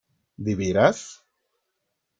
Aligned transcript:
¿de 0.45 0.55
veras? 0.61 0.99